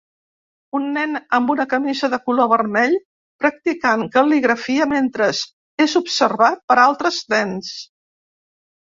[0.77, 2.95] Un nen amb una camisa de color vermell
[3.43, 5.27] practicant cal·ligrafia mentre
[5.89, 7.69] es observat per altres nens.